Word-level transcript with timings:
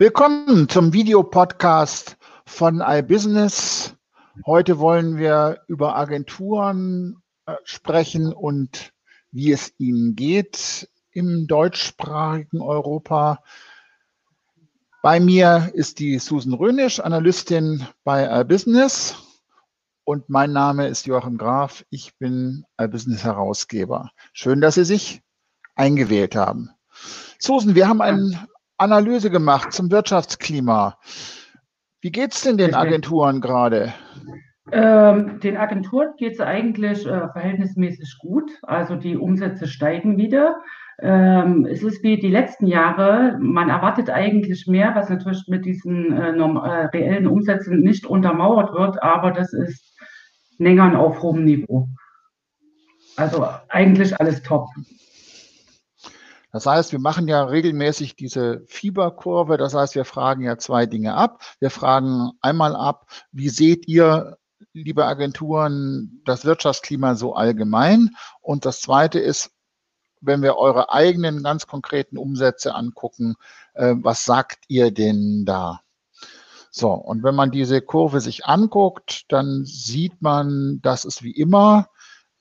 Willkommen 0.00 0.66
zum 0.70 0.94
Videopodcast 0.94 2.16
von 2.46 2.80
iBusiness. 2.82 3.94
Heute 4.46 4.78
wollen 4.78 5.18
wir 5.18 5.60
über 5.68 5.94
Agenturen 5.94 7.22
äh, 7.44 7.56
sprechen 7.64 8.32
und 8.32 8.94
wie 9.30 9.52
es 9.52 9.74
ihnen 9.76 10.16
geht 10.16 10.88
im 11.10 11.46
deutschsprachigen 11.46 12.62
Europa. 12.62 13.44
Bei 15.02 15.20
mir 15.20 15.70
ist 15.74 15.98
die 15.98 16.18
Susan 16.18 16.54
Rönisch, 16.54 16.98
Analystin 17.00 17.86
bei 18.02 18.40
iBusiness. 18.40 19.16
Und 20.04 20.30
mein 20.30 20.54
Name 20.54 20.88
ist 20.88 21.06
Joachim 21.06 21.36
Graf. 21.36 21.84
Ich 21.90 22.16
bin 22.16 22.64
iBusiness 22.80 23.22
Herausgeber. 23.22 24.12
Schön, 24.32 24.62
dass 24.62 24.76
Sie 24.76 24.86
sich 24.86 25.20
eingewählt 25.74 26.36
haben. 26.36 26.70
Susan, 27.38 27.74
wir 27.74 27.86
haben 27.86 28.00
einen 28.00 28.46
Analyse 28.80 29.30
gemacht 29.30 29.72
zum 29.72 29.90
Wirtschaftsklima. 29.90 30.98
Wie 32.00 32.10
geht 32.10 32.32
es 32.32 32.42
denn 32.42 32.56
den 32.56 32.74
Agenturen 32.74 33.42
gerade? 33.42 33.92
Ähm, 34.72 35.38
den 35.40 35.56
Agenturen 35.56 36.14
geht 36.16 36.34
es 36.34 36.40
eigentlich 36.40 37.04
äh, 37.04 37.28
verhältnismäßig 37.28 38.16
gut. 38.20 38.50
Also 38.62 38.96
die 38.96 39.16
Umsätze 39.16 39.66
steigen 39.66 40.16
wieder. 40.16 40.56
Ähm, 40.98 41.66
es 41.66 41.82
ist 41.82 42.02
wie 42.02 42.18
die 42.18 42.30
letzten 42.30 42.66
Jahre. 42.66 43.36
Man 43.38 43.68
erwartet 43.68 44.08
eigentlich 44.08 44.66
mehr, 44.66 44.94
was 44.94 45.10
natürlich 45.10 45.44
mit 45.48 45.66
diesen 45.66 46.12
äh, 46.12 46.30
äh, 46.30 46.86
reellen 46.86 47.26
Umsätzen 47.26 47.80
nicht 47.80 48.06
untermauert 48.06 48.72
wird, 48.72 49.02
aber 49.02 49.30
das 49.30 49.52
ist 49.52 49.94
länger 50.58 50.98
auf 50.98 51.22
hohem 51.22 51.44
Niveau. 51.44 51.88
Also 53.16 53.46
eigentlich 53.68 54.18
alles 54.20 54.42
top. 54.42 54.68
Das 56.52 56.66
heißt, 56.66 56.92
wir 56.92 56.98
machen 56.98 57.28
ja 57.28 57.44
regelmäßig 57.44 58.16
diese 58.16 58.62
Fieberkurve. 58.66 59.56
Das 59.56 59.74
heißt, 59.74 59.94
wir 59.94 60.04
fragen 60.04 60.42
ja 60.42 60.58
zwei 60.58 60.86
Dinge 60.86 61.14
ab. 61.14 61.42
Wir 61.60 61.70
fragen 61.70 62.32
einmal 62.40 62.74
ab, 62.74 63.06
wie 63.32 63.48
seht 63.48 63.86
ihr, 63.86 64.36
liebe 64.72 65.04
Agenturen, 65.04 66.22
das 66.24 66.44
Wirtschaftsklima 66.44 67.14
so 67.14 67.34
allgemein? 67.34 68.10
Und 68.40 68.66
das 68.66 68.80
zweite 68.80 69.20
ist, 69.20 69.52
wenn 70.20 70.42
wir 70.42 70.56
eure 70.56 70.92
eigenen 70.92 71.42
ganz 71.42 71.66
konkreten 71.66 72.18
Umsätze 72.18 72.74
angucken, 72.74 73.36
äh, 73.74 73.94
was 73.96 74.24
sagt 74.24 74.64
ihr 74.68 74.90
denn 74.90 75.44
da? 75.46 75.80
So, 76.70 76.92
und 76.92 77.22
wenn 77.24 77.34
man 77.34 77.50
diese 77.50 77.80
Kurve 77.80 78.20
sich 78.20 78.46
anguckt, 78.46 79.24
dann 79.28 79.64
sieht 79.64 80.22
man, 80.22 80.80
dass 80.82 81.04
es 81.04 81.22
wie 81.22 81.32
immer 81.32 81.88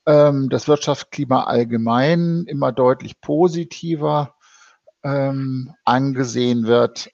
ähm, 0.06 0.50
das 0.50 0.68
Wirtschaftsklima 0.68 1.44
allgemein 1.44 2.46
immer 2.48 2.72
deutlich 2.72 3.20
positiver 3.22 4.36
ähm, 5.04 5.74
angesehen 5.86 6.66
wird. 6.66 7.10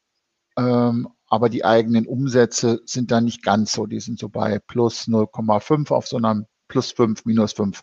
Ähm, 0.57 1.09
aber 1.27 1.49
die 1.49 1.65
eigenen 1.65 2.07
Umsätze 2.07 2.81
sind 2.85 3.11
da 3.11 3.19
nicht 3.19 3.43
ganz 3.43 3.73
so. 3.73 3.85
Die 3.85 3.99
sind 3.99 4.19
so 4.19 4.29
bei 4.29 4.59
plus 4.59 5.07
0,5 5.07 5.91
auf 5.91 6.07
so 6.07 6.17
einer 6.17 6.45
plus 6.67 6.91
5, 6.91 7.25
minus 7.25 7.53
5 7.53 7.81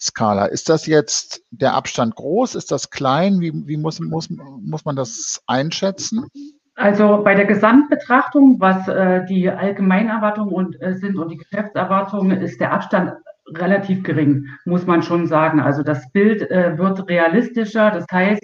Skala. 0.00 0.46
Ist 0.46 0.68
das 0.68 0.86
jetzt 0.86 1.42
der 1.50 1.74
Abstand 1.74 2.16
groß? 2.16 2.54
Ist 2.54 2.70
das 2.70 2.90
klein? 2.90 3.40
Wie, 3.40 3.52
wie 3.66 3.76
muss, 3.76 4.00
muss, 4.00 4.28
muss 4.30 4.84
man 4.84 4.96
das 4.96 5.42
einschätzen? 5.46 6.26
Also 6.74 7.22
bei 7.22 7.34
der 7.34 7.44
Gesamtbetrachtung, 7.44 8.58
was 8.58 8.88
äh, 8.88 9.26
die 9.26 9.50
Allgemeinerwartungen 9.50 10.54
und, 10.54 10.80
äh, 10.80 10.94
sind 10.94 11.18
und 11.18 11.28
die 11.28 11.36
Geschäftserwartungen, 11.36 12.40
ist 12.40 12.60
der 12.60 12.72
Abstand 12.72 13.12
relativ 13.56 14.02
gering, 14.02 14.46
muss 14.64 14.86
man 14.86 15.02
schon 15.02 15.26
sagen. 15.26 15.60
Also 15.60 15.82
das 15.82 16.10
Bild 16.12 16.50
äh, 16.50 16.76
wird 16.78 17.08
realistischer. 17.08 17.90
Das 17.90 18.06
heißt, 18.10 18.42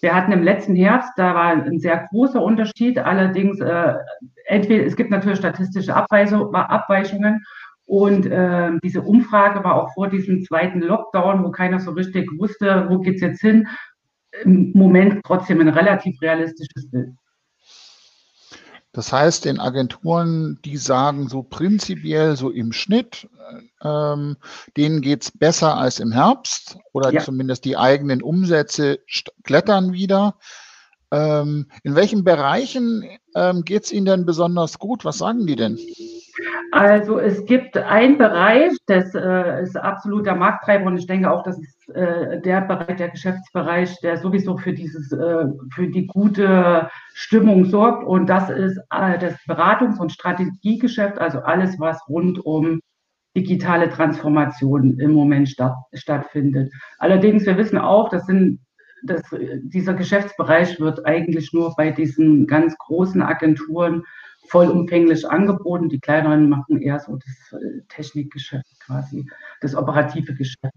wir 0.00 0.14
hatten 0.14 0.32
im 0.32 0.42
letzten 0.42 0.74
Herbst, 0.74 1.10
da 1.16 1.34
war 1.34 1.46
ein 1.46 1.78
sehr 1.78 2.06
großer 2.10 2.42
Unterschied. 2.42 2.98
Allerdings, 2.98 3.60
äh, 3.60 3.94
entweder 4.46 4.84
es 4.84 4.96
gibt 4.96 5.10
natürlich 5.10 5.38
statistische 5.38 5.94
Abweichungen 5.94 7.42
und 7.86 8.26
äh, 8.26 8.72
diese 8.82 9.00
Umfrage 9.00 9.62
war 9.62 9.76
auch 9.76 9.94
vor 9.94 10.08
diesem 10.08 10.42
zweiten 10.44 10.80
Lockdown, 10.80 11.44
wo 11.44 11.50
keiner 11.50 11.78
so 11.78 11.92
richtig 11.92 12.28
wusste, 12.38 12.86
wo 12.88 12.98
geht's 12.98 13.22
jetzt 13.22 13.40
hin. 13.40 13.68
Im 14.42 14.72
Moment 14.74 15.22
trotzdem 15.24 15.60
ein 15.60 15.68
relativ 15.68 16.20
realistisches 16.20 16.90
Bild. 16.90 17.10
Das 18.96 19.12
heißt, 19.12 19.44
den 19.44 19.60
Agenturen, 19.60 20.58
die 20.64 20.78
sagen 20.78 21.28
so 21.28 21.42
prinzipiell 21.42 22.34
so 22.34 22.48
im 22.48 22.72
Schnitt, 22.72 23.28
ähm, 23.84 24.38
denen 24.78 25.02
geht's 25.02 25.30
besser 25.30 25.76
als 25.76 26.00
im 26.00 26.12
Herbst 26.12 26.78
oder 26.94 27.12
ja. 27.12 27.20
zumindest 27.20 27.66
die 27.66 27.76
eigenen 27.76 28.22
Umsätze 28.22 29.00
klettern 29.44 29.92
wieder. 29.92 30.36
Ähm, 31.10 31.66
in 31.82 31.94
welchen 31.94 32.24
Bereichen 32.24 33.04
ähm, 33.34 33.66
geht's 33.66 33.92
Ihnen 33.92 34.06
denn 34.06 34.24
besonders 34.24 34.78
gut? 34.78 35.04
Was 35.04 35.18
sagen 35.18 35.46
die 35.46 35.56
denn? 35.56 35.78
Also 36.72 37.18
es 37.18 37.44
gibt 37.46 37.76
einen 37.76 38.18
Bereich, 38.18 38.72
das 38.86 39.14
äh, 39.14 39.62
ist 39.62 39.76
absoluter 39.76 40.34
Markttreiber 40.34 40.86
und 40.86 40.98
ich 40.98 41.06
denke 41.06 41.30
auch, 41.30 41.42
das 41.42 41.58
ist 41.58 41.88
äh, 41.90 42.40
der 42.40 42.62
Bereich, 42.62 42.96
der 42.96 43.08
Geschäftsbereich, 43.08 44.00
der 44.00 44.18
sowieso 44.18 44.56
für 44.58 44.72
dieses, 44.72 45.12
äh, 45.12 45.46
für 45.74 45.88
die 45.88 46.06
gute 46.06 46.90
Stimmung 47.14 47.66
sorgt 47.66 48.04
und 48.04 48.26
das 48.26 48.50
ist 48.50 48.78
äh, 48.90 49.18
das 49.18 49.34
Beratungs- 49.46 49.98
und 49.98 50.12
Strategiegeschäft, 50.12 51.18
also 51.18 51.40
alles, 51.40 51.78
was 51.78 52.00
rund 52.08 52.44
um 52.44 52.80
digitale 53.36 53.90
Transformation 53.90 54.98
im 54.98 55.12
Moment 55.12 55.48
statt, 55.48 55.76
stattfindet. 55.92 56.72
Allerdings, 56.98 57.46
wir 57.46 57.58
wissen 57.58 57.78
auch, 57.78 58.08
das 58.08 58.26
sind 58.26 58.60
das, 59.04 59.22
dieser 59.62 59.94
Geschäftsbereich 59.94 60.80
wird 60.80 61.06
eigentlich 61.06 61.52
nur 61.52 61.74
bei 61.76 61.90
diesen 61.90 62.46
ganz 62.46 62.76
großen 62.78 63.22
Agenturen 63.22 64.04
vollumfänglich 64.48 65.28
angeboten. 65.28 65.88
Die 65.88 66.00
kleineren 66.00 66.48
machen 66.48 66.80
eher 66.80 67.00
so 67.00 67.16
das 67.16 67.60
äh, 67.60 67.82
Technikgeschäft 67.88 68.80
quasi, 68.84 69.28
das 69.60 69.74
operative 69.74 70.34
Geschäft. 70.34 70.74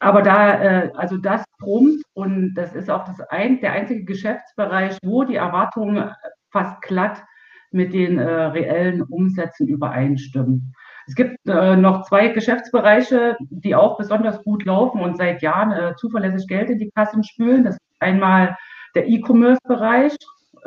Aber 0.00 0.22
da, 0.22 0.62
äh, 0.62 0.92
also 0.94 1.16
das 1.16 1.44
brummt 1.58 2.02
und 2.14 2.54
das 2.54 2.74
ist 2.74 2.88
auch 2.90 3.04
das 3.04 3.20
ein, 3.20 3.60
der 3.60 3.72
einzige 3.72 4.04
Geschäftsbereich, 4.04 4.98
wo 5.02 5.24
die 5.24 5.36
Erwartungen 5.36 6.10
fast 6.50 6.80
glatt 6.82 7.22
mit 7.70 7.92
den 7.92 8.18
äh, 8.18 8.24
reellen 8.24 9.02
Umsätzen 9.02 9.66
übereinstimmen. 9.66 10.74
Es 11.06 11.14
gibt 11.14 11.36
äh, 11.46 11.76
noch 11.76 12.06
zwei 12.06 12.28
Geschäftsbereiche, 12.28 13.36
die 13.40 13.74
auch 13.74 13.96
besonders 13.96 14.42
gut 14.44 14.64
laufen 14.64 15.00
und 15.00 15.16
seit 15.16 15.42
Jahren 15.42 15.72
äh, 15.72 15.96
zuverlässig 15.96 16.46
Geld 16.48 16.70
in 16.70 16.78
die 16.78 16.90
Kassen 16.90 17.24
spülen. 17.24 17.64
Das 17.64 17.74
ist 17.74 17.80
einmal 17.98 18.56
der 18.94 19.08
E-Commerce-Bereich 19.08 20.16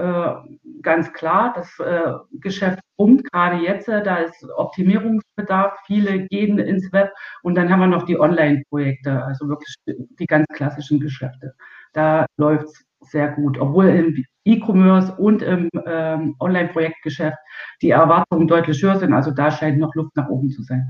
äh, 0.02 0.58
ganz 0.82 1.14
klar, 1.14 1.54
das 1.56 1.80
äh, 1.80 2.14
Geschäft 2.40 2.80
pumpt 2.98 3.32
gerade 3.32 3.58
jetzt, 3.58 3.88
äh, 3.88 4.04
da 4.04 4.18
ist 4.18 4.44
Optimierungsbedarf, 4.58 5.78
viele 5.86 6.28
gehen 6.28 6.58
ins 6.60 6.92
Web 6.92 7.12
und 7.44 7.56
dann 7.56 7.70
haben 7.70 7.80
wir 7.80 7.88
noch 7.88 8.04
die 8.04 8.20
Online-Projekte, 8.20 9.24
also 9.24 9.48
wirklich 9.48 9.76
die 9.86 10.26
ganz 10.26 10.46
klassischen 10.54 11.00
Geschäfte. 11.00 11.54
Da 11.94 12.26
läuft 12.38 12.66
es 12.66 12.86
sehr 13.12 13.30
gut, 13.32 13.60
obwohl 13.60 13.88
im 13.90 14.26
E-Commerce 14.46 15.14
und 15.18 15.42
im 15.42 15.70
ähm, 15.86 16.36
Online-Projektgeschäft 16.40 17.38
die 17.82 17.92
Erwartungen 17.92 18.48
deutlich 18.48 18.82
höher 18.82 18.98
sind. 18.98 19.14
Also 19.14 19.32
da 19.32 19.52
scheint 19.52 19.80
noch 19.80 19.94
Luft 19.96 20.16
nach 20.16 20.30
oben 20.30 20.50
zu 20.50 20.64
sein. 20.64 20.90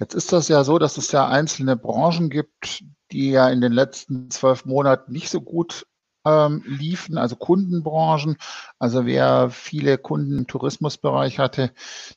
Jetzt 0.00 0.14
ist 0.14 0.32
das 0.32 0.48
ja 0.48 0.64
so, 0.64 0.78
dass 0.78 0.96
es 0.96 1.12
ja 1.12 1.28
einzelne 1.28 1.76
Branchen 1.76 2.28
gibt, 2.28 2.84
die 3.12 3.30
ja 3.30 3.48
in 3.48 3.60
den 3.60 3.72
letzten 3.72 4.30
zwölf 4.30 4.64
Monaten 4.64 5.12
nicht 5.12 5.28
so 5.28 5.40
gut 5.40 5.86
ähm, 6.24 6.62
liefen, 6.66 7.18
also 7.18 7.36
Kundenbranchen. 7.36 8.36
Also 8.78 9.06
wer 9.06 9.50
viele 9.50 9.98
Kunden 9.98 10.38
im 10.38 10.46
Tourismusbereich 10.46 11.38
hatte, 11.38 11.72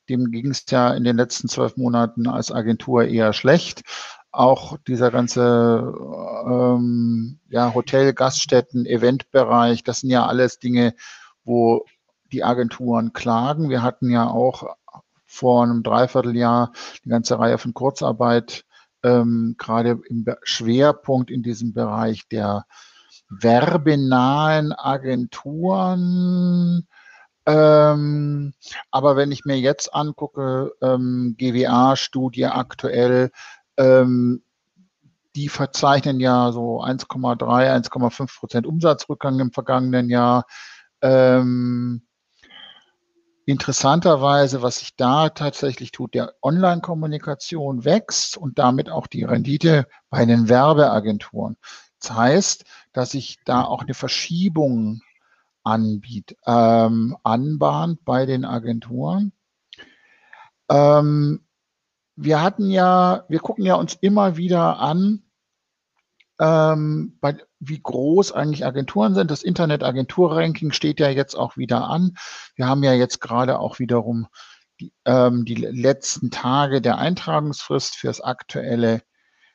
dem 0.09 0.31
ging 0.31 0.51
es 0.51 0.65
ja 0.69 0.93
in 0.93 1.03
den 1.03 1.17
letzten 1.17 1.49
zwölf 1.49 1.77
Monaten 1.77 2.27
als 2.27 2.51
Agentur 2.51 3.05
eher 3.05 3.33
schlecht. 3.33 3.83
Auch 4.31 4.77
dieser 4.87 5.11
ganze 5.11 5.93
ähm, 6.47 7.39
ja, 7.49 7.73
Hotel, 7.73 8.13
Gaststätten, 8.13 8.85
Eventbereich, 8.85 9.83
das 9.83 10.01
sind 10.01 10.09
ja 10.11 10.25
alles 10.25 10.59
Dinge, 10.59 10.93
wo 11.43 11.85
die 12.31 12.43
Agenturen 12.43 13.13
klagen. 13.13 13.69
Wir 13.69 13.81
hatten 13.81 14.09
ja 14.09 14.27
auch 14.29 14.75
vor 15.25 15.63
einem 15.63 15.83
Dreivierteljahr 15.83 16.71
eine 17.03 17.11
ganze 17.11 17.39
Reihe 17.39 17.57
von 17.57 17.73
Kurzarbeit, 17.73 18.63
ähm, 19.03 19.55
gerade 19.57 19.99
im 20.07 20.25
Schwerpunkt 20.43 21.31
in 21.31 21.43
diesem 21.43 21.73
Bereich 21.73 22.27
der 22.29 22.65
werbenahen 23.29 24.73
Agenturen. 24.73 26.27
Ähm, 27.45 28.53
aber 28.91 29.15
wenn 29.15 29.31
ich 29.31 29.45
mir 29.45 29.57
jetzt 29.57 29.93
angucke, 29.93 30.73
ähm, 30.81 31.35
GWA-Studie 31.37 32.47
aktuell, 32.47 33.31
ähm, 33.77 34.43
die 35.35 35.49
verzeichnen 35.49 36.19
ja 36.19 36.51
so 36.51 36.81
1,3, 36.81 37.71
1,5 37.71 38.39
Prozent 38.39 38.67
Umsatzrückgang 38.67 39.39
im 39.39 39.51
vergangenen 39.53 40.09
Jahr. 40.09 40.45
Ähm, 41.01 42.01
interessanterweise, 43.45 44.61
was 44.61 44.79
sich 44.79 44.95
da 44.97 45.29
tatsächlich 45.29 45.91
tut, 45.91 46.15
der 46.15 46.33
Online-Kommunikation 46.41 47.85
wächst 47.85 48.35
und 48.35 48.59
damit 48.59 48.89
auch 48.89 49.07
die 49.07 49.23
Rendite 49.23 49.87
bei 50.09 50.25
den 50.25 50.49
Werbeagenturen. 50.49 51.55
Das 51.99 52.11
heißt, 52.11 52.65
dass 52.93 53.11
sich 53.11 53.39
da 53.45 53.63
auch 53.63 53.81
eine 53.81 53.93
Verschiebung 53.93 55.01
anbietet, 55.63 56.37
ähm, 56.45 57.17
anbahnt 57.23 58.05
bei 58.05 58.25
den 58.25 58.45
Agenturen. 58.45 59.33
Ähm, 60.69 61.45
wir 62.15 62.41
hatten 62.41 62.69
ja, 62.69 63.25
wir 63.29 63.39
gucken 63.39 63.65
ja 63.65 63.75
uns 63.75 63.95
immer 63.95 64.37
wieder 64.37 64.79
an, 64.79 65.23
ähm, 66.39 67.17
bei, 67.19 67.37
wie 67.59 67.79
groß 67.81 68.31
eigentlich 68.31 68.65
Agenturen 68.65 69.13
sind. 69.13 69.31
Das 69.31 69.43
Internet-Agentur-Ranking 69.43 70.71
steht 70.71 70.99
ja 70.99 71.09
jetzt 71.09 71.35
auch 71.35 71.57
wieder 71.57 71.87
an. 71.87 72.17
Wir 72.55 72.67
haben 72.67 72.83
ja 72.83 72.93
jetzt 72.93 73.19
gerade 73.21 73.59
auch 73.59 73.79
wiederum 73.79 74.27
die, 74.79 74.93
ähm, 75.05 75.45
die 75.45 75.55
letzten 75.55 76.29
Tage 76.31 76.81
der 76.81 76.97
Eintragungsfrist 76.97 77.95
fürs 77.95 78.21
aktuelle 78.21 79.01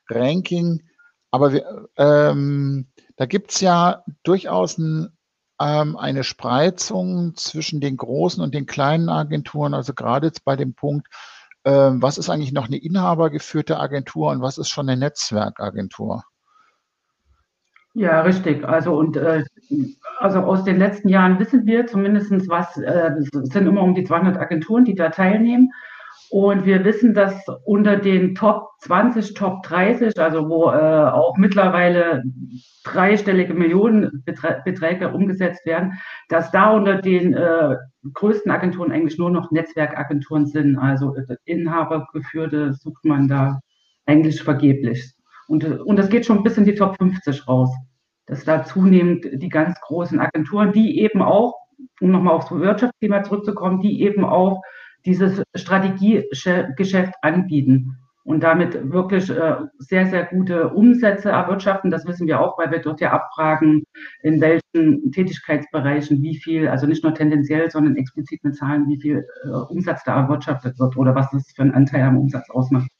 Ranking. 0.09 0.83
Aber 1.33 1.53
wir, 1.53 1.89
ähm, 1.97 2.87
da 3.17 3.27
gibt's 3.27 3.61
ja 3.61 4.05
durchaus 4.23 4.79
ein, 4.79 5.17
ähm, 5.61 5.97
eine 5.97 6.25
Spreizung 6.25 7.35
zwischen 7.37 7.81
den 7.81 7.97
großen 7.97 8.43
und 8.43 8.55
den 8.55 8.67
kleinen 8.67 9.09
Agenturen. 9.09 9.75
Also 9.75 9.95
gerade 9.95 10.27
jetzt 10.27 10.45
bei 10.45 10.57
dem 10.57 10.75
Punkt, 10.75 11.09
ähm, 11.65 12.03
was 12.03 12.19
ist 12.19 12.29
eigentlich 12.29 12.53
noch 12.53 12.67
eine 12.67 12.77
inhabergeführte 12.77 13.79
Agentur 13.79 14.31
und 14.31 14.43
was 14.43 14.59
ist 14.59 14.69
schon 14.69 14.89
eine 14.89 14.99
Netzwerkagentur? 14.99 16.23
Ja, 17.95 18.23
richtig. 18.23 18.65
Also 18.65 18.95
und 18.95 19.17
äh, 19.17 19.45
also 20.19 20.41
aus 20.41 20.65
den 20.65 20.79
letzten 20.79 21.09
Jahren 21.09 21.39
wissen 21.39 21.67
wir 21.67 21.87
zumindest 21.87 22.31
was, 22.49 22.77
äh, 22.77 23.13
es 23.21 23.29
sind 23.53 23.67
immer 23.67 23.83
um 23.83 23.95
die 23.95 24.05
200 24.05 24.39
Agenturen, 24.39 24.85
die 24.85 24.95
da 24.95 25.11
teilnehmen. 25.11 25.73
Und 26.33 26.65
wir 26.65 26.83
wissen, 26.87 27.13
dass 27.13 27.45
unter 27.67 27.99
den 27.99 28.35
Top 28.35 28.71
20, 28.81 29.35
Top 29.35 29.63
30, 29.65 30.19
also 30.19 30.49
wo 30.49 30.71
äh, 30.71 31.11
auch 31.11 31.37
mittlerweile 31.37 32.23
dreistellige 32.85 33.53
Millionenbeträge 33.53 35.13
umgesetzt 35.13 35.67
werden, 35.67 35.99
dass 36.31 36.51
da 36.51 36.71
unter 36.71 37.03
den 37.03 37.35
äh, 37.35 37.77
größten 38.15 38.51
Agenturen 38.51 38.93
eigentlich 38.93 39.19
nur 39.19 39.29
noch 39.29 39.51
Netzwerkagenturen 39.51 40.47
sind. 40.47 40.79
Also 40.79 41.15
äh, 41.17 41.37
Inhabergeführte 41.45 42.73
sucht 42.73 43.05
man 43.05 43.29
da 43.29 43.61
eigentlich 44.07 44.43
vergeblich. 44.43 45.13
Und, 45.49 45.67
und 45.67 45.97
das 45.97 46.09
geht 46.09 46.25
schon 46.25 46.43
bis 46.43 46.57
in 46.57 46.65
die 46.65 46.75
Top 46.75 46.97
50 46.97 47.47
raus. 47.47 47.69
Dass 48.25 48.43
da 48.45 48.65
zunehmend 48.65 49.27
die 49.35 49.51
ganz 49.51 49.79
großen 49.83 50.19
Agenturen, 50.19 50.73
die 50.73 50.99
eben 50.99 51.21
auch, 51.21 51.57
um 52.01 52.11
nochmal 52.11 52.37
aufs 52.37 52.51
Wirtschaftsthema 52.51 53.23
zurückzukommen, 53.23 53.83
die 53.83 54.01
eben 54.01 54.25
auch 54.25 54.63
dieses 55.05 55.43
Strategiegeschäft 55.55 57.15
anbieten 57.23 57.99
und 58.25 58.41
damit 58.43 58.93
wirklich 58.93 59.31
äh, 59.31 59.57
sehr, 59.79 60.07
sehr 60.07 60.27
gute 60.27 60.69
Umsätze 60.69 61.31
erwirtschaften. 61.31 61.91
Das 61.91 62.07
wissen 62.07 62.27
wir 62.27 62.41
auch, 62.41 62.57
weil 62.59 62.71
wir 62.71 62.81
dort 62.81 63.01
ja 63.01 63.13
abfragen, 63.13 63.85
in 64.23 64.41
welchen 64.41 65.11
Tätigkeitsbereichen 65.11 66.23
wie 66.23 66.37
viel, 66.37 66.69
also 66.69 66.87
nicht 66.87 67.03
nur 67.03 67.15
tendenziell, 67.15 67.71
sondern 67.71 67.97
explizit 67.97 68.45
mit 68.45 68.57
Zahlen, 68.57 68.89
wie 68.89 69.01
viel 69.01 69.27
äh, 69.45 69.49
Umsatz 69.49 70.05
da 70.05 70.21
erwirtschaftet 70.21 70.79
wird 70.79 70.97
oder 70.97 71.15
was 71.15 71.31
das 71.31 71.51
für 71.55 71.63
einen 71.63 71.73
Anteil 71.73 72.03
am 72.03 72.19
Umsatz 72.19 72.49
ausmacht. 72.51 72.91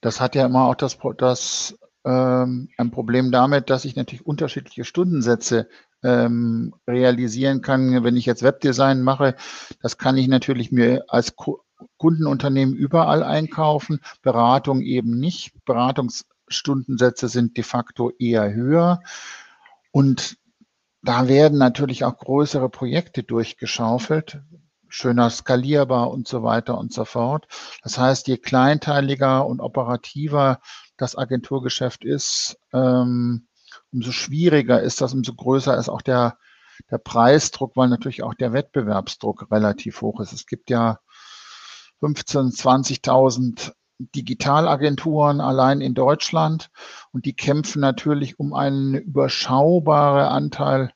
Das 0.00 0.20
hat 0.20 0.34
ja 0.34 0.46
immer 0.46 0.64
auch 0.64 0.74
das, 0.74 0.98
das 1.16 1.78
ähm, 2.04 2.68
ein 2.76 2.90
Problem 2.90 3.30
damit, 3.30 3.70
dass 3.70 3.84
ich 3.84 3.96
natürlich 3.96 4.26
unterschiedliche 4.26 4.84
Stundensätze 4.84 5.68
ähm, 6.02 6.74
realisieren 6.86 7.62
kann. 7.62 8.04
Wenn 8.04 8.16
ich 8.16 8.26
jetzt 8.26 8.42
Webdesign 8.42 9.02
mache, 9.02 9.34
das 9.82 9.98
kann 9.98 10.16
ich 10.16 10.28
natürlich 10.28 10.70
mir 10.70 11.04
als 11.08 11.34
Kundenunternehmen 11.96 12.74
überall 12.74 13.22
einkaufen, 13.22 14.00
Beratung 14.22 14.82
eben 14.82 15.18
nicht. 15.18 15.52
Beratungsstundensätze 15.64 17.28
sind 17.28 17.56
de 17.56 17.64
facto 17.64 18.10
eher 18.18 18.52
höher. 18.52 19.00
Und 19.90 20.36
da 21.02 21.28
werden 21.28 21.58
natürlich 21.58 22.04
auch 22.04 22.18
größere 22.18 22.68
Projekte 22.68 23.22
durchgeschaufelt, 23.22 24.40
schöner 24.88 25.28
skalierbar 25.30 26.10
und 26.10 26.28
so 26.28 26.42
weiter 26.42 26.78
und 26.78 26.92
so 26.92 27.04
fort. 27.04 27.46
Das 27.82 27.98
heißt, 27.98 28.26
je 28.28 28.38
kleinteiliger 28.38 29.46
und 29.46 29.60
operativer 29.60 30.60
das 30.96 31.16
Agenturgeschäft 31.16 32.04
ist, 32.04 32.58
ähm, 32.72 33.46
umso 33.92 34.12
schwieriger 34.12 34.80
ist 34.80 35.00
das, 35.00 35.14
umso 35.14 35.34
größer 35.34 35.76
ist 35.76 35.88
auch 35.88 36.02
der, 36.02 36.38
der 36.90 36.98
Preisdruck, 36.98 37.76
weil 37.76 37.88
natürlich 37.88 38.22
auch 38.22 38.34
der 38.34 38.52
Wettbewerbsdruck 38.52 39.50
relativ 39.50 40.00
hoch 40.00 40.20
ist. 40.20 40.32
Es 40.32 40.46
gibt 40.46 40.70
ja 40.70 41.00
15, 42.00 42.50
20.000 42.50 43.72
Digitalagenturen 43.98 45.40
allein 45.40 45.80
in 45.80 45.94
Deutschland 45.94 46.70
und 47.12 47.26
die 47.26 47.34
kämpfen 47.34 47.80
natürlich 47.80 48.38
um 48.40 48.52
einen 48.52 48.94
überschaubaren 48.94 50.26
Anteil 50.26 50.92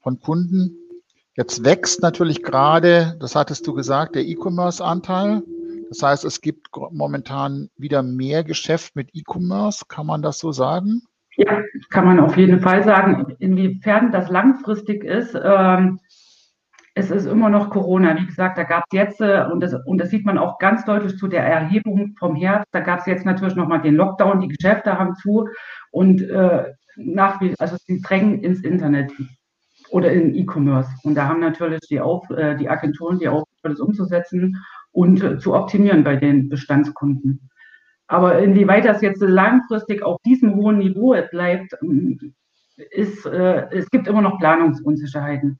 von 0.00 0.20
Kunden. 0.20 0.76
Jetzt 1.36 1.64
wächst 1.64 2.02
natürlich 2.02 2.42
gerade, 2.42 3.16
das 3.20 3.34
hattest 3.34 3.66
du 3.66 3.74
gesagt, 3.74 4.14
der 4.14 4.26
E-Commerce-Anteil. 4.26 5.42
Das 5.90 6.04
heißt, 6.04 6.24
es 6.24 6.40
gibt 6.40 6.68
momentan 6.92 7.68
wieder 7.76 8.04
mehr 8.04 8.44
Geschäft 8.44 8.94
mit 8.94 9.10
E-Commerce. 9.12 9.84
Kann 9.88 10.06
man 10.06 10.22
das 10.22 10.38
so 10.38 10.52
sagen? 10.52 11.02
Ja, 11.36 11.62
kann 11.90 12.04
man 12.04 12.20
auf 12.20 12.36
jeden 12.36 12.60
Fall 12.60 12.84
sagen. 12.84 13.34
Inwiefern 13.40 14.12
das 14.12 14.30
langfristig 14.30 15.02
ist, 15.02 15.36
ähm, 15.42 15.98
es 16.94 17.10
ist 17.10 17.26
immer 17.26 17.50
noch 17.50 17.70
Corona. 17.70 18.16
Wie 18.16 18.26
gesagt, 18.26 18.56
da 18.56 18.62
gab 18.62 18.84
es 18.88 18.96
jetzt, 18.96 19.20
äh, 19.20 19.44
und, 19.50 19.60
das, 19.60 19.74
und 19.84 19.98
das 19.98 20.10
sieht 20.10 20.24
man 20.24 20.38
auch 20.38 20.58
ganz 20.58 20.84
deutlich 20.84 21.16
zu 21.18 21.26
der 21.26 21.44
Erhebung 21.44 22.14
vom 22.18 22.36
Herbst, 22.36 22.68
da 22.70 22.80
gab 22.80 23.00
es 23.00 23.06
jetzt 23.06 23.26
natürlich 23.26 23.56
nochmal 23.56 23.82
den 23.82 23.96
Lockdown, 23.96 24.40
die 24.40 24.48
Geschäfte 24.48 24.96
haben 24.96 25.16
zu 25.16 25.48
und 25.90 26.22
äh, 26.22 26.72
nach 26.96 27.40
wie, 27.40 27.54
also 27.58 27.76
sie 27.84 28.00
drängen 28.00 28.42
ins 28.42 28.62
Internet 28.62 29.12
oder 29.90 30.12
in 30.12 30.36
E-Commerce. 30.36 30.90
Und 31.02 31.16
da 31.16 31.26
haben 31.26 31.40
natürlich 31.40 31.80
die, 31.88 32.00
Auf, 32.00 32.30
äh, 32.30 32.56
die 32.56 32.68
Agenturen 32.68 33.18
die 33.18 33.28
Aufgabe, 33.28 33.70
das 33.70 33.80
umzusetzen 33.80 34.56
und 34.92 35.40
zu 35.40 35.54
optimieren 35.54 36.04
bei 36.04 36.16
den 36.16 36.48
Bestandskunden. 36.48 37.50
Aber 38.06 38.40
inwieweit 38.40 38.84
das 38.84 39.02
jetzt 39.02 39.22
langfristig 39.22 40.02
auf 40.02 40.20
diesem 40.26 40.56
hohen 40.56 40.78
Niveau 40.78 41.16
bleibt, 41.30 41.74
ist, 42.90 43.24
äh, 43.26 43.68
es 43.70 43.88
gibt 43.90 44.08
immer 44.08 44.22
noch 44.22 44.38
Planungsunsicherheiten. 44.38 45.58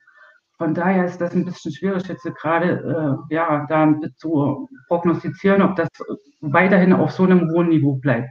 Von 0.58 0.74
daher 0.74 1.06
ist 1.06 1.20
das 1.20 1.32
ein 1.32 1.44
bisschen 1.44 1.72
schwierig, 1.72 2.06
jetzt 2.08 2.24
gerade 2.24 3.18
äh, 3.30 3.34
ja, 3.34 3.66
da 3.68 3.94
zu 4.16 4.68
prognostizieren, 4.88 5.62
ob 5.62 5.76
das 5.76 5.88
weiterhin 6.40 6.92
auf 6.92 7.12
so 7.12 7.22
einem 7.22 7.50
hohen 7.50 7.68
Niveau 7.68 7.94
bleibt. 7.94 8.28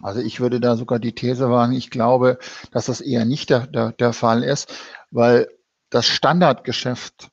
Also 0.00 0.20
ich 0.20 0.38
würde 0.38 0.60
da 0.60 0.76
sogar 0.76 0.98
die 0.98 1.14
These 1.14 1.50
wagen, 1.50 1.72
ich 1.72 1.90
glaube, 1.90 2.38
dass 2.70 2.86
das 2.86 3.00
eher 3.00 3.24
nicht 3.24 3.50
der, 3.50 3.66
der, 3.66 3.92
der 3.92 4.12
Fall 4.12 4.44
ist, 4.44 4.72
weil 5.10 5.48
das 5.90 6.06
Standardgeschäft 6.06 7.30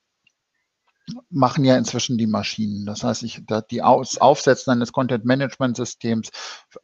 machen 1.30 1.64
ja 1.64 1.78
inzwischen 1.78 2.18
die 2.18 2.28
Maschinen. 2.28 2.86
Das 2.86 3.04
heißt, 3.04 3.24
ich, 3.24 3.44
die 3.70 3.82
Aus, 3.84 4.18
Aufsetzen 4.18 4.72
eines 4.72 4.92
Content-Management-Systems, 4.92 6.32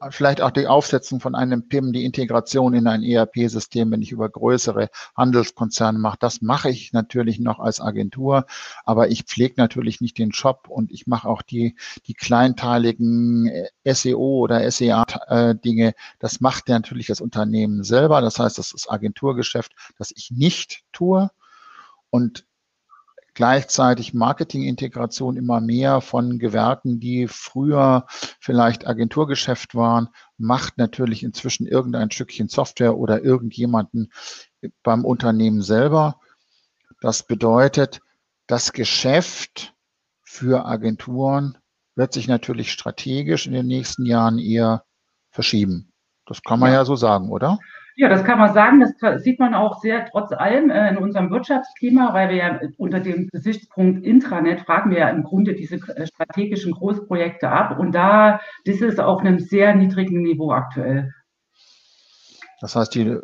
vielleicht 0.10 0.42
auch 0.42 0.52
die 0.52 0.68
Aufsetzung 0.68 1.20
von 1.20 1.34
einem 1.34 1.68
PIM, 1.68 1.92
die 1.92 2.06
Integration 2.06 2.74
in 2.74 2.88
ein 2.88 3.04
ERP-System, 3.04 3.92
wenn 3.92 4.02
ich 4.02 4.12
über 4.12 4.30
größere 4.30 4.90
Handelskonzerne 5.16 5.98
mache, 5.98 6.18
das 6.20 6.42
mache 6.42 6.70
ich 6.70 6.94
natürlich 6.94 7.40
noch 7.40 7.60
als 7.60 7.82
Agentur, 7.82 8.46
aber 8.86 9.10
ich 9.10 9.24
pflege 9.24 9.56
natürlich 9.58 10.02
nicht 10.02 10.18
den 10.18 10.34
Shop 10.34 10.68
und 10.70 10.92
ich 10.92 11.08
mache 11.08 11.28
auch 11.28 11.42
die, 11.42 11.76
die 12.06 12.14
kleinteiligen 12.14 13.50
SEO 13.86 14.40
oder 14.40 14.70
SEA-Dinge. 14.70 15.94
Das 16.20 16.42
macht 16.42 16.70
ja 16.70 16.76
natürlich 16.76 17.08
das 17.08 17.22
Unternehmen 17.22 17.84
selber. 17.84 18.22
Das 18.22 18.38
heißt, 18.38 18.58
das 18.58 18.72
ist 18.72 18.92
Agenturgeschäft, 18.92 19.74
das 19.98 20.12
ich 20.16 20.30
nicht 20.32 20.84
tue. 20.92 21.32
Und 22.10 22.46
gleichzeitig 23.42 24.14
Marketingintegration 24.14 25.36
immer 25.36 25.62
mehr 25.62 26.02
von 26.02 26.38
Gewerken, 26.38 27.00
die 27.00 27.28
früher 27.28 28.06
vielleicht 28.40 28.86
Agenturgeschäft 28.86 29.74
waren, 29.74 30.10
macht 30.38 30.78
natürlich 30.78 31.24
inzwischen 31.24 31.66
irgendein 31.66 32.12
Stückchen 32.12 32.50
Software 32.50 33.00
oder 33.00 33.24
irgendjemanden 33.24 34.12
beim 34.84 35.06
Unternehmen 35.06 35.64
selber. 35.64 36.20
Das 37.02 37.24
bedeutet, 37.24 38.02
das 38.46 38.74
Geschäft 38.74 39.74
für 40.22 40.68
Agenturen 40.68 41.58
wird 41.96 42.14
sich 42.14 42.28
natürlich 42.28 42.72
strategisch 42.72 43.48
in 43.48 43.54
den 43.54 43.66
nächsten 43.66 44.06
Jahren 44.06 44.38
eher 44.38 44.86
verschieben. 45.32 45.92
Das 46.28 46.44
kann 46.44 46.60
man 46.60 46.70
ja, 46.70 46.82
ja 46.82 46.86
so 46.86 46.96
sagen, 46.96 47.32
oder? 47.32 47.58
Ja, 47.96 48.10
das 48.10 48.24
kann 48.24 48.40
man 48.40 48.54
sagen. 48.54 48.80
Das 48.80 49.24
sieht 49.24 49.40
man 49.40 49.54
auch 49.54 49.82
sehr 49.82 50.06
trotz 50.06 50.32
allem 50.32 50.70
äh, 50.70 50.90
in 50.90 50.98
unserem 50.98 51.30
Wirtschaftsklima, 51.30 52.14
weil 52.14 52.30
wir 52.30 52.36
ja 52.36 52.60
unter 52.78 53.00
dem 53.00 53.28
Gesichtspunkt 53.32 54.06
Intranet 54.06 54.62
fragen 54.62 54.92
wir 54.92 55.00
ja 55.00 55.10
im 55.10 55.24
Grunde 55.24 55.54
diese 55.54 55.76
äh, 55.76 56.08
strategischen 56.08 56.72
Großprojekte 56.72 57.50
ab. 57.50 57.78
Und 57.78 57.94
da, 57.94 58.40
das 58.66 58.82
ist 58.82 59.00
auf 59.00 59.22
einem 59.22 59.40
sehr 59.40 59.76
niedrigen 59.76 60.22
Niveau 60.22 60.52
aktuell. 60.52 61.14
Das 62.62 62.76
heißt, 62.76 62.96
die. 62.96 63.18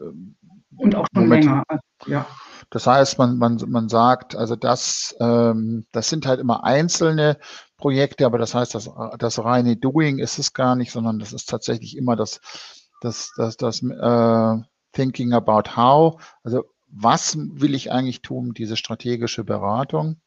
Und 0.76 0.96
auch 0.96 1.08
schon 1.14 1.24
Moment, 1.24 1.46
länger. 1.46 1.64
Ja. 2.06 2.26
Das 2.70 2.86
heißt, 2.86 3.18
man, 3.18 3.38
man, 3.38 3.58
man 3.68 3.88
sagt, 3.88 4.36
also 4.36 4.56
das, 4.56 5.16
ähm, 5.22 5.86
das 5.92 6.10
sind 6.10 6.28
halt 6.28 6.40
immer 6.40 6.64
einzelne 6.66 7.38
Projekte, 7.78 8.26
aber 8.26 8.38
das 8.38 8.54
heißt, 8.54 8.76
das, 8.76 8.90
das 9.18 9.44
reine 9.44 9.78
Doing 9.78 10.20
ist 10.20 10.38
es 10.38 10.54
gar 10.54 10.76
nicht, 10.76 10.92
sondern 10.92 11.20
das 11.20 11.32
ist 11.32 11.48
tatsächlich 11.48 11.96
immer 11.96 12.16
das 12.16 12.42
das, 13.01 13.32
das, 13.38 13.58
das 13.58 13.82
äh, 13.84 14.56
Thinking 14.94 15.34
about 15.34 15.75
how, 15.75 16.22
also 16.44 16.66
was 16.89 17.38
will 17.38 17.75
ich 17.75 17.92
eigentlich 17.92 18.22
tun, 18.22 18.54
diese 18.54 18.77
strategische 18.77 19.44
Beratung. 19.44 20.22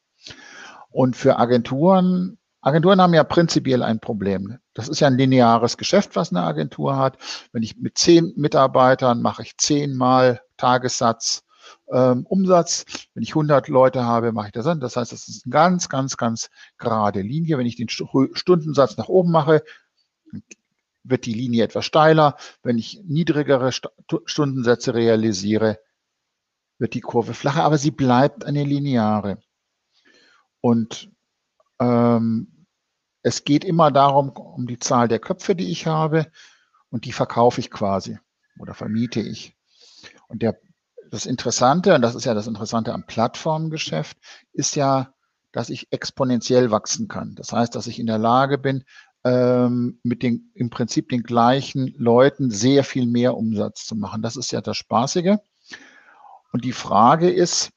Und 0.91 1.17
für 1.17 1.39
Agenturen, 1.39 2.39
Agenturen 2.61 3.01
haben 3.01 3.15
ja 3.15 3.25
prinzipiell 3.25 3.83
ein 3.83 4.01
Problem. 4.01 4.59
Das 4.75 4.89
ist 4.89 5.01
ja 5.01 5.07
ein 5.07 5.17
lineares 5.17 5.79
Geschäft, 5.79 6.17
was 6.17 6.31
eine 6.31 6.43
Agentur 6.43 6.97
hat. 6.97 7.17
Wenn 7.53 7.63
ich 7.63 7.77
mit 7.77 7.97
zehn 7.97 8.33
Mitarbeitern 8.37 9.23
mache 9.23 9.43
ich 9.43 9.57
zehnmal 9.57 10.43
Tagessatz 10.57 11.43
ähm, 11.93 12.27
Umsatz. 12.27 12.85
Wenn 13.15 13.23
ich 13.23 13.31
100 13.31 13.69
Leute 13.69 14.05
habe, 14.05 14.33
mache 14.33 14.49
ich 14.49 14.53
das 14.53 14.67
an. 14.67 14.81
Das 14.81 14.97
heißt, 14.97 15.13
das 15.13 15.29
ist 15.29 15.47
eine 15.47 15.53
ganz, 15.53 15.89
ganz, 15.89 16.17
ganz 16.17 16.51
gerade 16.79 17.23
Linie. 17.23 17.59
Wenn 17.59 17.67
ich 17.67 17.77
den 17.77 17.89
Stundensatz 17.89 18.97
nach 18.97 19.09
oben 19.09 19.31
mache, 19.31 19.63
wird 21.03 21.27
die 21.27 21.35
Linie 21.35 21.65
etwas 21.65 21.85
steiler. 21.85 22.37
Wenn 22.63 22.79
ich 22.79 23.01
niedrigere 23.05 23.73
Stundensätze 23.73 24.95
realisiere, 24.95 25.79
wird 26.79 26.95
die 26.95 27.01
Kurve 27.01 27.35
flacher, 27.35 27.65
aber 27.65 27.79
sie 27.79 27.91
bleibt 27.91 28.45
eine 28.45 28.65
lineare. 28.65 29.39
Und 30.61 31.11
ähm, 31.79 32.67
es 33.23 33.45
geht 33.45 33.65
immer 33.65 33.91
darum, 33.91 34.31
um 34.31 34.67
die 34.67 34.79
Zahl 34.79 35.09
der 35.09 35.19
Köpfe, 35.19 35.55
die 35.55 35.71
ich 35.71 35.87
habe, 35.87 36.31
und 36.91 37.05
die 37.05 37.13
verkaufe 37.13 37.61
ich 37.61 37.71
quasi 37.71 38.19
oder 38.59 38.75
vermiete 38.75 39.21
ich. 39.21 39.57
Und 40.29 40.43
der, 40.43 40.59
das 41.11 41.27
Interessante, 41.27 41.95
und 41.95 42.03
das 42.03 42.15
ist 42.15 42.25
ja 42.25 42.35
das 42.35 42.47
Interessante 42.47 42.93
am 42.93 43.07
Plattformgeschäft, 43.07 44.19
ist 44.53 44.75
ja, 44.75 45.15
dass 45.53 45.71
ich 45.71 45.93
exponentiell 45.93 46.71
wachsen 46.71 47.09
kann. 47.09 47.35
Das 47.35 47.53
heißt, 47.53 47.75
dass 47.75 47.87
ich 47.87 47.99
in 47.99 48.07
der 48.07 48.19
Lage 48.19 48.59
bin, 48.59 48.85
mit 49.23 50.23
den 50.23 50.51
im 50.55 50.71
Prinzip 50.71 51.11
den 51.11 51.23
gleichen 51.23 51.95
Leuten 51.99 52.51
sehr 52.51 52.85
viel 52.85 53.07
mehr 53.07 53.37
Umsatz 53.37 53.87
zu 53.87 53.95
machen. 53.95 54.23
Das 54.23 54.37
ist 54.37 54.51
ja 54.51 54.63
das 54.63 54.79
Spaßige. 54.79 55.37
Und 56.53 56.65
die 56.65 56.73
Frage 56.73 57.31
ist, 57.31 57.71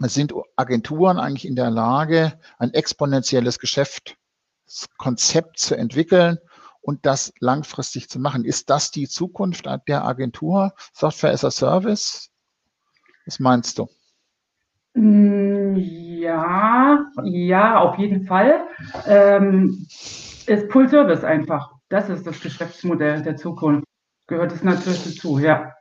sind 0.00 0.34
Agenturen 0.56 1.18
eigentlich 1.18 1.46
in 1.46 1.56
der 1.56 1.70
Lage, 1.70 2.38
ein 2.58 2.72
exponentielles 2.72 3.58
Geschäftskonzept 3.58 5.58
zu 5.58 5.76
entwickeln 5.76 6.38
und 6.80 7.06
das 7.06 7.32
langfristig 7.40 8.08
zu 8.08 8.18
machen? 8.18 8.44
Ist 8.44 8.70
das 8.70 8.90
die 8.90 9.08
Zukunft 9.08 9.66
der 9.88 10.04
Agentur? 10.04 10.74
Software 10.92 11.32
as 11.32 11.44
a 11.44 11.50
Service? 11.50 12.30
Was 13.26 13.38
meinst 13.38 13.78
du? 13.78 13.88
Mm, 14.94 15.76
ja, 15.76 17.06
ja, 17.24 17.78
auf 17.78 17.98
jeden 17.98 18.26
Fall. 18.26 18.66
Ähm, 19.06 19.86
ist 20.48 20.70
Full 20.72 20.88
Service 20.88 21.24
einfach. 21.24 21.72
Das 21.88 22.08
ist 22.08 22.26
das 22.26 22.40
Geschäftsmodell 22.40 23.22
der 23.22 23.36
Zukunft. 23.36 23.84
Gehört 24.26 24.52
es 24.52 24.62
natürlich 24.62 25.04
dazu, 25.04 25.38
ja. 25.38 25.74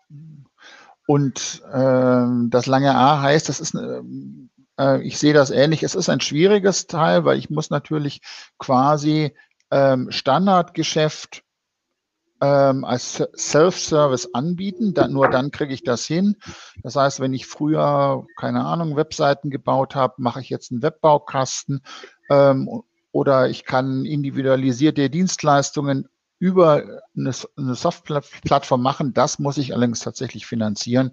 Und 1.07 1.61
äh, 1.71 2.25
das 2.49 2.65
lange 2.65 2.95
A 2.95 3.21
heißt, 3.21 3.49
das 3.49 3.59
ist, 3.59 3.75
äh, 3.75 5.01
ich 5.01 5.17
sehe 5.17 5.33
das 5.33 5.51
ähnlich, 5.51 5.83
es 5.83 5.95
ist 5.95 6.09
ein 6.09 6.21
schwieriges 6.21 6.87
Teil, 6.87 7.25
weil 7.25 7.37
ich 7.37 7.49
muss 7.49 7.69
natürlich 7.69 8.21
quasi 8.57 9.35
ähm, 9.71 10.11
Standardgeschäft 10.11 11.43
ähm, 12.41 12.83
als 12.83 13.23
Self-Service 13.35 14.33
anbieten. 14.33 14.93
Dann, 14.93 15.13
nur 15.13 15.29
dann 15.29 15.51
kriege 15.51 15.73
ich 15.73 15.83
das 15.83 16.05
hin. 16.05 16.35
Das 16.83 16.95
heißt, 16.95 17.19
wenn 17.21 17.33
ich 17.33 17.47
früher, 17.47 18.25
keine 18.37 18.65
Ahnung, 18.65 18.95
Webseiten 18.95 19.49
gebaut 19.49 19.95
habe, 19.95 20.15
mache 20.17 20.41
ich 20.41 20.49
jetzt 20.49 20.71
einen 20.71 20.81
Webbaukasten 20.81 21.81
ähm, 22.29 22.83
oder 23.13 23.47
ich 23.47 23.63
kann 23.63 24.05
individualisierte 24.05 25.09
Dienstleistungen 25.09 26.09
über 26.39 27.01
eine, 27.15 27.31
Softplattform 27.31 28.81
machen. 28.81 29.13
Das 29.13 29.39
muss 29.39 29.57
ich 29.57 29.73
allerdings 29.73 30.01
tatsächlich 30.01 30.45
finanzieren 30.45 31.11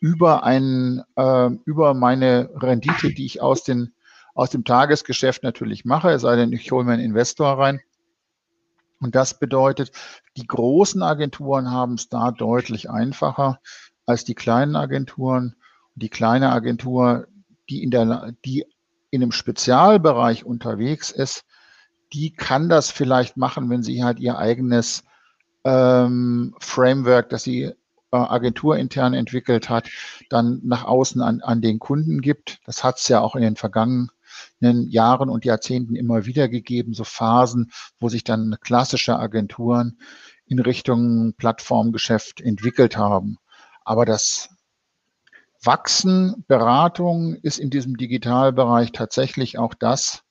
über 0.00 0.44
ein, 0.44 1.02
äh, 1.16 1.50
über 1.64 1.94
meine 1.94 2.48
Rendite, 2.54 3.12
die 3.12 3.26
ich 3.26 3.42
aus, 3.42 3.64
den, 3.64 3.92
aus 4.34 4.50
dem 4.50 4.64
Tagesgeschäft 4.64 5.42
natürlich 5.42 5.84
mache, 5.84 6.10
es 6.10 6.22
sei 6.22 6.36
denn, 6.36 6.52
ich 6.52 6.70
hole 6.70 6.84
mir 6.84 6.92
einen 6.92 7.02
Investor 7.02 7.58
rein. 7.58 7.80
Und 9.00 9.14
das 9.14 9.38
bedeutet, 9.38 9.90
die 10.36 10.46
großen 10.46 11.02
Agenturen 11.02 11.70
haben 11.70 11.94
es 11.94 12.08
da 12.08 12.30
deutlich 12.30 12.88
einfacher 12.88 13.60
als 14.06 14.24
die 14.24 14.34
kleinen 14.34 14.76
Agenturen. 14.76 15.56
Die 15.96 16.08
kleine 16.08 16.52
Agentur, 16.52 17.26
die 17.68 17.82
in 17.82 17.90
der, 17.90 18.32
die 18.44 18.64
in 19.10 19.22
einem 19.22 19.32
Spezialbereich 19.32 20.44
unterwegs 20.44 21.10
ist, 21.10 21.44
die 22.12 22.32
kann 22.32 22.68
das 22.68 22.90
vielleicht 22.90 23.36
machen, 23.36 23.70
wenn 23.70 23.82
sie 23.82 24.04
halt 24.04 24.20
ihr 24.20 24.38
eigenes 24.38 25.04
ähm, 25.64 26.54
Framework, 26.60 27.28
das 27.30 27.42
sie 27.42 27.62
äh, 27.64 27.74
agenturintern 28.16 29.14
entwickelt 29.14 29.68
hat, 29.68 29.88
dann 30.30 30.60
nach 30.62 30.84
außen 30.84 31.20
an, 31.20 31.40
an 31.40 31.60
den 31.60 31.78
Kunden 31.78 32.20
gibt. 32.20 32.60
Das 32.64 32.84
hat 32.84 32.98
es 32.98 33.08
ja 33.08 33.20
auch 33.20 33.34
in 33.34 33.42
den 33.42 33.56
vergangenen 33.56 34.10
Jahren 34.60 35.28
und 35.28 35.44
Jahrzehnten 35.44 35.96
immer 35.96 36.24
wieder 36.26 36.48
gegeben, 36.48 36.94
so 36.94 37.04
Phasen, 37.04 37.72
wo 37.98 38.08
sich 38.08 38.22
dann 38.22 38.56
klassische 38.60 39.18
Agenturen 39.18 39.98
in 40.46 40.60
Richtung 40.60 41.34
Plattformgeschäft 41.36 42.40
entwickelt 42.40 42.96
haben. 42.96 43.38
Aber 43.84 44.04
das 44.04 44.50
Wachsen, 45.62 46.44
Beratung 46.46 47.34
ist 47.34 47.58
in 47.58 47.70
diesem 47.70 47.96
Digitalbereich 47.96 48.92
tatsächlich 48.92 49.58
auch 49.58 49.74
das, 49.74 50.22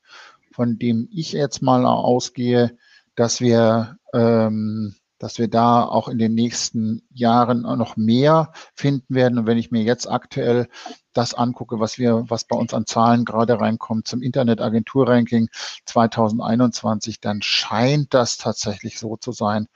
von 0.51 0.79
dem 0.79 1.07
ich 1.11 1.33
jetzt 1.33 1.61
mal 1.61 1.85
ausgehe, 1.85 2.77
dass 3.15 3.41
wir, 3.41 3.97
ähm, 4.13 4.95
dass 5.17 5.37
wir 5.37 5.47
da 5.47 5.83
auch 5.83 6.07
in 6.07 6.17
den 6.17 6.33
nächsten 6.33 7.01
Jahren 7.13 7.61
noch 7.61 7.97
mehr 7.97 8.51
finden 8.73 9.15
werden. 9.15 9.39
Und 9.39 9.47
wenn 9.47 9.57
ich 9.57 9.71
mir 9.71 9.83
jetzt 9.83 10.09
aktuell 10.09 10.67
das 11.13 11.33
angucke, 11.33 11.79
was 11.79 11.97
wir, 11.97 12.29
was 12.29 12.43
bei 12.43 12.57
uns 12.57 12.73
an 12.73 12.85
Zahlen 12.85 13.25
gerade 13.25 13.59
reinkommt 13.59 14.07
zum 14.07 14.21
Internetagentur-Ranking 14.21 15.49
2021, 15.85 17.21
dann 17.21 17.41
scheint 17.41 18.13
das 18.13 18.37
tatsächlich 18.37 18.99
so 18.99 19.17
zu 19.17 19.31
sein, 19.31 19.67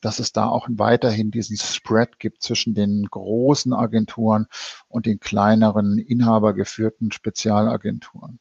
dass 0.00 0.18
es 0.18 0.32
da 0.32 0.46
auch 0.46 0.66
weiterhin 0.70 1.30
diesen 1.30 1.56
Spread 1.56 2.18
gibt 2.18 2.42
zwischen 2.42 2.74
den 2.74 3.06
großen 3.10 3.72
Agenturen 3.72 4.46
und 4.88 5.06
den 5.06 5.20
kleineren 5.20 5.98
inhabergeführten 5.98 7.12
Spezialagenturen. 7.12 8.38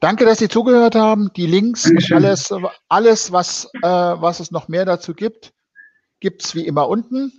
Danke, 0.00 0.24
dass 0.24 0.38
Sie 0.38 0.48
zugehört 0.48 0.96
haben. 0.96 1.32
Die 1.34 1.46
Links 1.46 1.88
und 1.88 2.12
alles, 2.12 2.52
alles 2.88 3.30
was, 3.30 3.70
äh, 3.82 3.88
was 3.88 4.40
es 4.40 4.50
noch 4.50 4.66
mehr 4.66 4.84
dazu 4.84 5.14
gibt, 5.14 5.52
gibt 6.18 6.44
es 6.44 6.56
wie 6.56 6.66
immer 6.66 6.88
unten. 6.88 7.32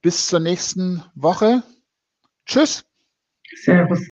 Bis 0.00 0.28
zur 0.28 0.38
nächsten 0.38 1.02
Woche. 1.16 1.64
Tschüss. 2.44 2.84
Servus. 3.64 4.06